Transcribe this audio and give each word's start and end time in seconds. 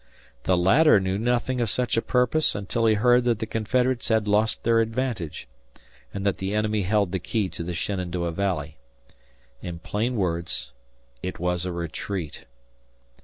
The 0.45 0.57
latter 0.57 0.99
knew 0.99 1.19
nothing 1.19 1.61
of 1.61 1.69
such 1.69 1.95
a 1.95 2.01
purpose 2.01 2.55
until 2.55 2.87
he 2.87 2.95
heard 2.95 3.23
that 3.25 3.37
the 3.37 3.45
Confederates 3.45 4.07
had 4.07 4.27
lost 4.27 4.63
their 4.63 4.79
advantage, 4.81 5.47
and 6.11 6.25
that 6.25 6.37
the 6.37 6.55
enemy 6.55 6.81
held 6.81 7.11
the 7.11 7.19
key 7.19 7.49
to 7.49 7.61
the 7.63 7.75
Shenandoah 7.75 8.31
Valley. 8.31 8.77
In 9.61 9.77
plain 9.77 10.15
words 10.15 10.71
it 11.21 11.37
was 11.37 11.67
a 11.67 11.71
retreat. 11.71 12.45